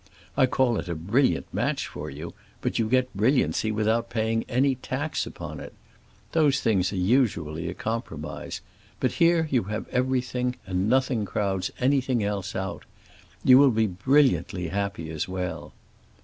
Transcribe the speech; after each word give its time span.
I 0.35 0.47
call 0.47 0.77
it 0.79 0.89
a 0.89 0.95
brilliant 0.95 1.45
match 1.53 1.85
for 1.85 2.09
you, 2.09 2.33
but 2.59 2.79
you 2.79 2.89
get 2.89 3.13
brilliancy 3.15 3.71
without 3.71 4.09
paying 4.09 4.45
any 4.49 4.73
tax 4.73 5.27
upon 5.27 5.59
it. 5.59 5.75
Those 6.31 6.59
things 6.59 6.91
are 6.91 6.95
usually 6.95 7.69
a 7.69 7.75
compromise, 7.75 8.61
but 8.99 9.11
here 9.21 9.47
you 9.51 9.65
have 9.65 9.87
everything, 9.89 10.55
and 10.65 10.89
nothing 10.89 11.23
crowds 11.23 11.69
anything 11.79 12.23
else 12.23 12.55
out. 12.55 12.85
You 13.43 13.59
will 13.59 13.69
be 13.69 13.85
brilliantly 13.85 14.69
happy 14.69 15.11
as 15.11 15.27
well." 15.29 15.71